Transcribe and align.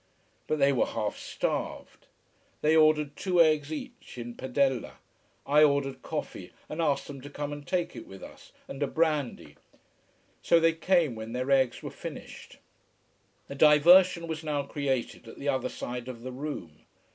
But 0.47 0.57
they 0.57 0.73
were 0.73 0.87
half 0.87 1.15
starved. 1.19 2.07
They 2.61 2.75
ordered 2.75 3.15
two 3.15 3.39
eggs 3.39 3.71
each, 3.71 4.17
in 4.17 4.33
padella. 4.33 4.93
I 5.45 5.61
ordered 5.63 6.01
coffee 6.01 6.53
and 6.67 6.81
asked 6.81 7.05
them 7.05 7.21
to 7.21 7.29
come 7.29 7.53
and 7.53 7.67
take 7.67 7.95
it 7.95 8.07
with 8.07 8.23
us, 8.23 8.51
and 8.67 8.81
a 8.81 8.87
brandy. 8.87 9.57
So 10.41 10.59
they 10.59 10.73
came 10.73 11.13
when 11.13 11.33
their 11.33 11.51
eggs 11.51 11.83
were 11.83 11.91
finished. 11.91 12.57
A 13.47 13.53
diversion 13.53 14.25
was 14.27 14.43
now 14.43 14.63
created 14.63 15.27
at 15.27 15.37
the 15.37 15.49
other 15.49 15.69
side 15.69 16.07
of 16.07 16.23
the 16.23 16.31
room. 16.31 16.79